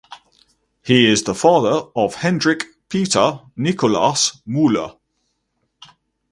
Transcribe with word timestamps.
He 0.83 1.05
is 1.07 1.25
the 1.25 1.35
father 1.35 1.83
of 1.95 2.15
Hendrik 2.15 2.63
Pieter 2.89 3.41
Nicolaas 3.55 4.41
Muller. 4.47 4.93